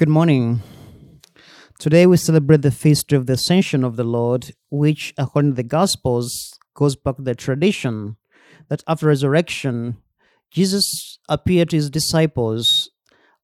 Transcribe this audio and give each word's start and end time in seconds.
Good 0.00 0.08
morning. 0.08 0.62
Today 1.78 2.06
we 2.06 2.16
celebrate 2.16 2.62
the 2.62 2.70
feast 2.70 3.12
of 3.12 3.26
the 3.26 3.34
Ascension 3.34 3.84
of 3.84 3.96
the 3.96 4.02
Lord, 4.02 4.54
which, 4.70 5.12
according 5.18 5.50
to 5.50 5.56
the 5.56 5.62
Gospels, 5.62 6.58
goes 6.72 6.96
back 6.96 7.16
to 7.16 7.22
the 7.22 7.34
tradition 7.34 8.16
that 8.70 8.82
after 8.88 9.08
resurrection, 9.08 9.98
Jesus 10.50 11.18
appeared 11.28 11.68
to 11.68 11.76
his 11.76 11.90
disciples, 11.90 12.88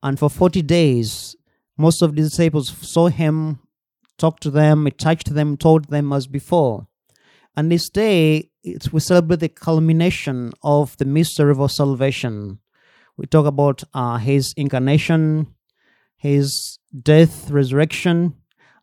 and 0.00 0.16
for 0.16 0.30
40 0.30 0.62
days, 0.62 1.34
most 1.76 2.02
of 2.02 2.14
the 2.14 2.22
disciples 2.22 2.68
saw 2.68 3.08
him, 3.08 3.58
talked 4.16 4.44
to 4.44 4.50
them, 4.52 4.84
he 4.84 4.92
touched 4.92 5.34
them, 5.34 5.56
told 5.56 5.86
them 5.86 6.12
as 6.12 6.28
before. 6.28 6.86
And 7.56 7.68
this 7.68 7.88
day, 7.90 8.50
we 8.92 9.00
celebrate 9.00 9.40
the 9.40 9.48
culmination 9.48 10.52
of 10.62 10.96
the 10.98 11.04
mystery 11.04 11.50
of 11.50 11.60
our 11.60 11.68
salvation. 11.68 12.60
We 13.16 13.26
talk 13.26 13.46
about 13.46 13.82
uh, 13.92 14.18
his 14.18 14.54
incarnation, 14.56 15.53
his 16.24 16.78
death, 17.02 17.50
resurrection, 17.50 18.32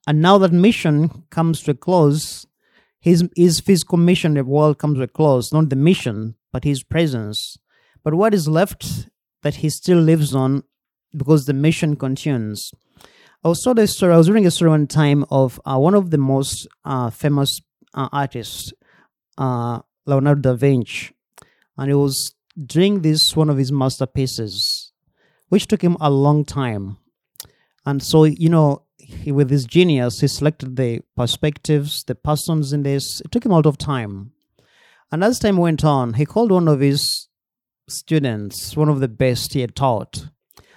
and 0.05 0.21
now 0.21 0.37
that 0.37 0.51
mission 0.51 1.23
comes 1.31 1.63
to 1.63 1.71
a 1.71 1.73
close, 1.73 2.45
his, 2.99 3.27
his 3.35 3.59
physical 3.59 3.97
mission, 3.97 4.35
the 4.35 4.43
world 4.43 4.77
comes 4.77 4.99
to 4.99 5.03
a 5.03 5.07
close, 5.07 5.51
not 5.51 5.71
the 5.71 5.75
mission, 5.75 6.35
but 6.53 6.63
his 6.63 6.83
presence. 6.83 7.57
But 8.03 8.13
what 8.13 8.35
is 8.35 8.47
left 8.47 9.09
that 9.41 9.55
he 9.55 9.71
still 9.71 9.97
lives 9.97 10.35
on 10.35 10.63
because 11.17 11.45
the 11.45 11.53
mission 11.53 11.95
continues. 11.95 12.71
I 13.43 13.47
was 13.47 13.63
told 13.63 13.79
a 13.79 13.87
story, 13.87 14.13
I 14.13 14.17
was 14.17 14.29
reading 14.29 14.45
a 14.45 14.51
story 14.51 14.69
one 14.69 14.85
time 14.85 15.25
of 15.31 15.59
uh, 15.65 15.79
one 15.79 15.95
of 15.95 16.11
the 16.11 16.19
most 16.19 16.67
uh, 16.85 17.09
famous 17.09 17.59
uh, 17.95 18.07
artists, 18.11 18.71
uh, 19.39 19.79
Leonardo 20.05 20.41
da 20.41 20.53
Vinci, 20.53 21.09
and 21.75 21.89
he 21.89 21.95
was 21.95 22.35
doing 22.63 23.01
this 23.01 23.35
one 23.35 23.49
of 23.49 23.57
his 23.57 23.71
masterpieces, 23.71 24.93
which 25.49 25.65
took 25.65 25.81
him 25.81 25.97
a 25.99 26.11
long 26.11 26.45
time. 26.45 26.97
And 27.85 28.01
so, 28.03 28.23
you 28.25 28.49
know, 28.49 28.83
he, 28.97 29.31
with 29.31 29.49
his 29.49 29.65
genius, 29.65 30.21
he 30.21 30.27
selected 30.27 30.75
the 30.75 31.01
perspectives, 31.15 32.03
the 32.03 32.15
persons 32.15 32.73
in 32.73 32.83
this. 32.83 33.21
It 33.21 33.31
took 33.31 33.45
him 33.45 33.51
a 33.51 33.55
lot 33.55 33.65
of 33.65 33.77
time. 33.77 34.31
And 35.11 35.23
as 35.23 35.39
time 35.39 35.57
went 35.57 35.83
on, 35.83 36.13
he 36.13 36.25
called 36.25 36.51
one 36.51 36.67
of 36.67 36.79
his 36.79 37.27
students, 37.89 38.77
one 38.77 38.89
of 38.89 38.99
the 38.99 39.07
best 39.07 39.53
he 39.53 39.61
had 39.61 39.75
taught, 39.75 40.27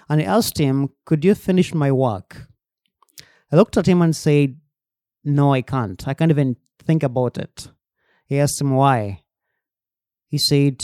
and 0.09 0.19
he 0.19 0.27
asked 0.27 0.57
him, 0.57 0.89
Could 1.05 1.23
you 1.23 1.35
finish 1.35 1.73
my 1.73 1.91
work? 1.91 2.47
I 3.51 3.55
looked 3.55 3.77
at 3.77 3.87
him 3.87 4.01
and 4.01 4.15
said, 4.15 4.59
No, 5.23 5.53
I 5.53 5.61
can't. 5.61 6.05
I 6.07 6.13
can't 6.13 6.31
even 6.31 6.57
think 6.83 7.03
about 7.03 7.37
it. 7.37 7.69
He 8.25 8.39
asked 8.39 8.59
him 8.59 8.71
why. 8.71 9.23
He 10.27 10.37
said, 10.37 10.83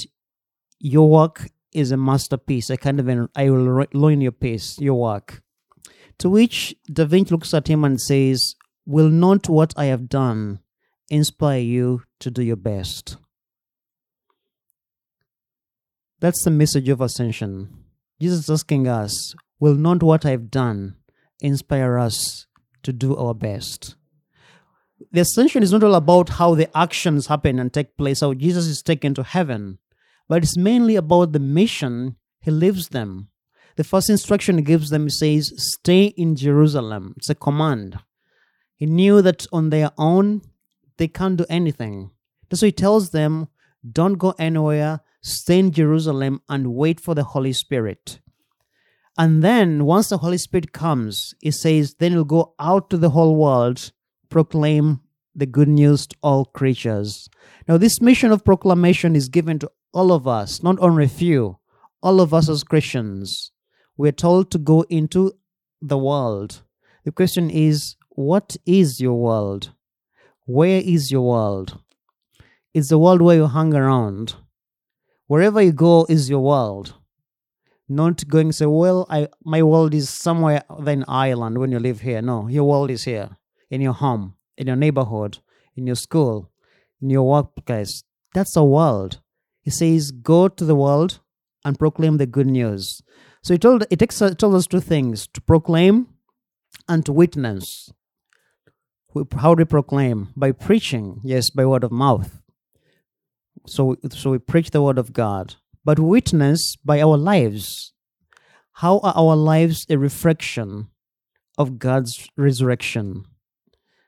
Your 0.79 1.09
work 1.09 1.49
is 1.73 1.91
a 1.91 1.97
masterpiece. 1.97 2.71
I 2.71 2.77
can't 2.77 2.99
even, 2.99 3.29
I 3.35 3.49
will 3.49 3.87
ruin 3.93 4.21
your 4.21 4.31
piece, 4.31 4.79
your 4.79 4.99
work. 4.99 5.41
To 6.19 6.29
which 6.29 6.75
Da 6.91 7.05
Vinci 7.05 7.31
looks 7.31 7.53
at 7.53 7.67
him 7.67 7.83
and 7.83 7.99
says, 7.99 8.55
Will 8.85 9.09
not 9.09 9.49
what 9.49 9.73
I 9.77 9.85
have 9.85 10.09
done 10.09 10.59
inspire 11.09 11.59
you 11.59 12.03
to 12.19 12.31
do 12.31 12.43
your 12.43 12.55
best? 12.55 13.17
That's 16.19 16.43
the 16.43 16.51
message 16.51 16.87
of 16.89 17.01
ascension. 17.01 17.85
Jesus 18.21 18.41
is 18.41 18.49
asking 18.49 18.87
us, 18.87 19.33
Will 19.59 19.75
not 19.75 20.03
what 20.03 20.25
I've 20.25 20.51
done 20.51 20.95
inspire 21.41 21.97
us 21.97 22.45
to 22.83 22.93
do 22.93 23.15
our 23.15 23.33
best? 23.33 23.95
The 25.11 25.21
ascension 25.21 25.63
is 25.63 25.71
not 25.71 25.83
all 25.83 25.95
about 25.95 26.29
how 26.29 26.53
the 26.53 26.69
actions 26.77 27.25
happen 27.25 27.57
and 27.57 27.73
take 27.73 27.97
place, 27.97 28.21
how 28.21 28.35
Jesus 28.35 28.67
is 28.67 28.83
taken 28.83 29.15
to 29.15 29.23
heaven, 29.23 29.79
but 30.29 30.43
it's 30.43 30.55
mainly 30.57 30.95
about 30.95 31.31
the 31.31 31.39
mission 31.39 32.17
he 32.39 32.51
leaves 32.51 32.89
them. 32.89 33.30
The 33.75 33.83
first 33.83 34.09
instruction 34.09 34.57
he 34.57 34.63
gives 34.63 34.89
them 34.89 35.09
says, 35.09 35.53
Stay 35.57 36.05
in 36.05 36.35
Jerusalem. 36.35 37.13
It's 37.17 37.29
a 37.29 37.35
command. 37.35 37.99
He 38.75 38.85
knew 38.85 39.21
that 39.21 39.45
on 39.51 39.69
their 39.69 39.91
own, 39.97 40.41
they 40.97 41.07
can't 41.07 41.37
do 41.37 41.45
anything. 41.49 42.11
So 42.53 42.65
he 42.65 42.71
tells 42.71 43.11
them, 43.11 43.47
Don't 43.89 44.15
go 44.15 44.33
anywhere, 44.37 45.01
stay 45.21 45.59
in 45.59 45.71
Jerusalem 45.71 46.41
and 46.49 46.73
wait 46.75 46.99
for 46.99 47.15
the 47.15 47.23
Holy 47.23 47.53
Spirit. 47.53 48.19
And 49.17 49.43
then, 49.43 49.85
once 49.85 50.09
the 50.09 50.17
Holy 50.17 50.37
Spirit 50.37 50.71
comes, 50.73 51.33
he 51.41 51.51
says, 51.51 51.95
Then 51.95 52.13
you'll 52.13 52.23
go 52.23 52.55
out 52.59 52.89
to 52.89 52.97
the 52.97 53.11
whole 53.11 53.35
world, 53.35 53.91
proclaim 54.29 55.01
the 55.35 55.45
good 55.45 55.67
news 55.67 56.07
to 56.07 56.15
all 56.21 56.45
creatures. 56.45 57.29
Now, 57.67 57.77
this 57.77 58.01
mission 58.01 58.31
of 58.31 58.43
proclamation 58.43 59.15
is 59.15 59.29
given 59.29 59.59
to 59.59 59.71
all 59.93 60.11
of 60.11 60.27
us, 60.27 60.63
not 60.63 60.79
only 60.79 61.05
a 61.05 61.09
few, 61.09 61.57
all 62.01 62.19
of 62.19 62.33
us 62.33 62.49
as 62.49 62.63
Christians. 62.63 63.51
We're 63.97 64.11
told 64.11 64.51
to 64.51 64.57
go 64.57 64.81
into 64.89 65.33
the 65.81 65.97
world. 65.97 66.61
The 67.05 67.11
question 67.11 67.49
is, 67.49 67.95
what 68.09 68.55
is 68.65 68.99
your 68.99 69.19
world? 69.19 69.71
Where 70.45 70.81
is 70.83 71.11
your 71.11 71.21
world? 71.21 71.79
It's 72.73 72.89
the 72.89 72.99
world 72.99 73.21
where 73.21 73.37
you 73.37 73.47
hang 73.47 73.73
around. 73.73 74.35
Wherever 75.27 75.61
you 75.61 75.71
go 75.71 76.05
is 76.09 76.29
your 76.29 76.41
world. 76.41 76.95
Not 77.87 78.27
going 78.27 78.51
say, 78.53 78.65
well, 78.65 79.05
I 79.09 79.27
my 79.43 79.61
world 79.63 79.93
is 79.93 80.09
somewhere 80.09 80.63
in 80.87 81.03
Ireland 81.07 81.57
when 81.57 81.71
you 81.71 81.79
live 81.79 81.99
here. 82.01 82.21
No, 82.21 82.47
your 82.47 82.63
world 82.63 82.89
is 82.89 83.03
here, 83.03 83.37
in 83.69 83.81
your 83.81 83.93
home, 83.93 84.35
in 84.57 84.67
your 84.67 84.77
neighborhood, 84.77 85.39
in 85.75 85.87
your 85.87 85.97
school, 85.97 86.49
in 87.01 87.09
your 87.09 87.27
workplace. 87.27 88.03
That's 88.33 88.53
the 88.53 88.63
world. 88.63 89.19
He 89.61 89.71
says, 89.71 90.11
go 90.11 90.47
to 90.47 90.63
the 90.63 90.75
world 90.75 91.19
and 91.65 91.77
proclaim 91.77 92.17
the 92.17 92.25
good 92.25 92.47
news. 92.47 93.01
So 93.43 93.53
he 93.53 93.57
told 93.57 93.83
it 93.89 94.01
it 94.01 94.21
uh, 94.21 94.33
told 94.35 94.55
us 94.55 94.67
two 94.67 94.79
things: 94.79 95.27
to 95.33 95.41
proclaim 95.41 96.07
and 96.87 97.05
to 97.05 97.11
witness. 97.11 97.91
How 99.37 99.55
do 99.55 99.61
we 99.61 99.65
proclaim? 99.65 100.29
By 100.37 100.51
preaching, 100.51 101.19
yes, 101.23 101.49
by 101.49 101.65
word 101.65 101.83
of 101.83 101.91
mouth. 101.91 102.41
So, 103.67 103.97
so 104.09 104.31
we 104.31 104.39
preach 104.39 104.71
the 104.71 104.81
word 104.81 104.97
of 104.97 105.11
God, 105.11 105.55
but 105.83 105.99
witness 105.99 106.77
by 106.77 107.01
our 107.01 107.17
lives. 107.17 107.93
How 108.75 108.99
are 108.99 109.13
our 109.15 109.35
lives 109.35 109.85
a 109.89 109.97
reflection 109.97 110.87
of 111.57 111.77
God's 111.77 112.29
resurrection? 112.37 113.25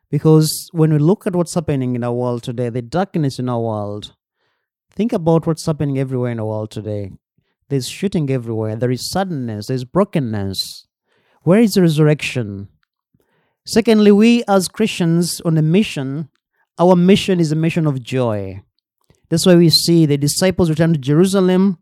Because 0.10 0.70
when 0.72 0.94
we 0.94 1.00
look 1.00 1.28
at 1.28 1.36
what's 1.36 1.54
happening 1.54 1.96
in 1.96 2.04
our 2.04 2.14
world 2.14 2.44
today, 2.44 2.70
the 2.70 2.82
darkness 2.82 3.40
in 3.40 3.50
our 3.50 3.60
world, 3.60 4.16
think 4.92 5.12
about 5.12 5.46
what's 5.46 5.66
happening 5.66 6.00
everywhere 6.00 6.32
in 6.32 6.38
the 6.38 6.46
world 6.46 6.72
today. 6.72 7.12
There's 7.74 7.90
shooting 7.90 8.30
everywhere. 8.30 8.76
There 8.76 8.92
is 8.92 9.10
sadness. 9.10 9.66
There's 9.66 9.84
brokenness. 9.84 10.86
Where 11.42 11.60
is 11.60 11.74
the 11.74 11.82
resurrection? 11.82 12.68
Secondly, 13.66 14.12
we 14.12 14.44
as 14.48 14.68
Christians 14.68 15.42
on 15.42 15.58
a 15.58 15.64
mission, 15.64 16.30
our 16.78 16.96
mission 16.96 17.40
is 17.40 17.52
a 17.52 17.56
mission 17.56 17.88
of 17.88 18.04
joy. 18.04 18.62
That's 19.30 19.48
why 19.48 19.56
we 19.56 19.72
see 19.72 20.06
the 20.06 20.18
disciples 20.20 20.70
return 20.70 20.94
to 20.94 21.00
Jerusalem 21.00 21.80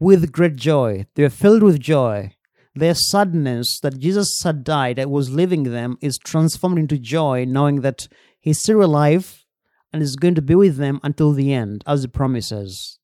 with 0.00 0.32
great 0.32 0.56
joy. 0.56 1.06
They 1.14 1.22
are 1.22 1.30
filled 1.30 1.62
with 1.62 1.78
joy. 1.78 2.34
Their 2.74 2.96
sadness 2.96 3.78
that 3.84 4.00
Jesus 4.00 4.40
had 4.42 4.64
died, 4.64 4.96
that 4.96 5.08
was 5.08 5.30
leaving 5.30 5.62
them, 5.62 5.98
is 6.00 6.18
transformed 6.18 6.80
into 6.80 6.98
joy, 6.98 7.44
knowing 7.46 7.82
that 7.82 8.08
He's 8.40 8.58
still 8.58 8.82
alive 8.82 9.44
and 9.92 10.02
is 10.02 10.16
going 10.16 10.34
to 10.34 10.42
be 10.42 10.56
with 10.56 10.78
them 10.78 10.98
until 11.04 11.32
the 11.32 11.52
end, 11.52 11.84
as 11.86 12.02
He 12.02 12.08
promises. 12.08 12.97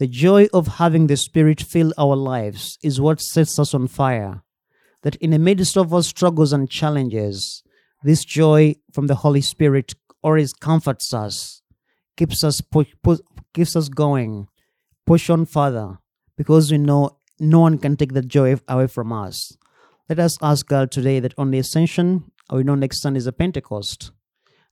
The 0.00 0.08
joy 0.08 0.48
of 0.54 0.78
having 0.78 1.08
the 1.08 1.16
Spirit 1.18 1.60
fill 1.60 1.92
our 1.98 2.16
lives 2.16 2.78
is 2.82 3.02
what 3.02 3.20
sets 3.20 3.58
us 3.58 3.74
on 3.74 3.86
fire. 3.86 4.42
That 5.02 5.16
in 5.16 5.32
the 5.32 5.38
midst 5.38 5.76
of 5.76 5.92
our 5.92 6.02
struggles 6.02 6.54
and 6.54 6.70
challenges, 6.70 7.62
this 8.02 8.24
joy 8.24 8.76
from 8.94 9.08
the 9.08 9.16
Holy 9.16 9.42
Spirit 9.42 9.94
always 10.22 10.54
comforts 10.54 11.12
us, 11.12 11.60
keeps 12.16 12.42
us 12.42 12.62
keeps 13.52 13.76
us 13.76 13.88
going, 13.90 14.48
push 15.04 15.28
on 15.28 15.44
further, 15.44 15.98
because 16.34 16.72
we 16.72 16.78
know 16.78 17.18
no 17.38 17.60
one 17.60 17.76
can 17.76 17.98
take 17.98 18.14
that 18.14 18.26
joy 18.26 18.56
away 18.68 18.86
from 18.86 19.12
us. 19.12 19.54
Let 20.08 20.18
us 20.18 20.38
ask 20.40 20.66
God 20.66 20.90
today 20.90 21.20
that 21.20 21.34
on 21.36 21.50
the 21.50 21.58
ascension, 21.58 22.32
we 22.50 22.62
know 22.62 22.74
next 22.74 23.02
Sunday 23.02 23.18
is 23.18 23.26
a 23.26 23.32
Pentecost. 23.32 24.12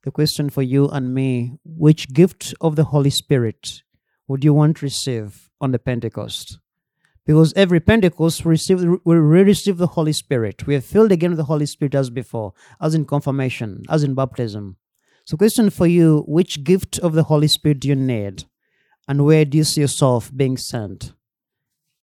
The 0.05 0.11
question 0.11 0.49
for 0.49 0.63
you 0.63 0.89
and 0.89 1.13
me: 1.13 1.59
Which 1.67 2.15
gift 2.15 2.55
of 2.63 2.77
the 2.77 2.85
Holy 2.85 3.11
Spirit 3.11 3.83
would 4.29 4.45
you 4.45 4.55
want 4.55 4.77
to 4.77 4.87
receive 4.87 5.51
on 5.61 5.73
the 5.73 5.79
Pentecost? 5.79 6.59
Because 7.27 7.53
every 7.55 7.81
Pentecost 7.81 8.45
we 8.45 8.51
receive 8.51 8.81
we 9.05 9.17
receive 9.17 9.77
the 9.79 9.89
Holy 9.89 10.13
Spirit. 10.13 10.67
We 10.67 10.77
are 10.77 10.81
filled 10.81 11.13
again 11.13 11.31
with 11.31 11.39
the 11.39 11.45
Holy 11.45 11.67
Spirit 11.67 11.95
as 11.95 12.11
before, 12.11 12.53
as 12.81 12.95
in 12.95 13.05
confirmation, 13.05 13.83
as 13.89 14.05
in 14.05 14.15
baptism. 14.15 14.77
So, 15.25 15.37
question 15.37 15.69
for 15.69 15.87
you: 15.87 16.25
Which 16.27 16.65
gift 16.65 16.99
of 16.99 17.13
the 17.13 17.25
Holy 17.25 17.49
Spirit 17.49 17.81
do 17.81 17.89
you 17.89 17.97
need, 17.97 18.45
and 19.07 19.25
where 19.25 19.45
do 19.45 19.59
you 19.59 19.65
see 19.65 19.83
yourself 19.83 20.31
being 20.35 20.57
sent? 20.57 21.13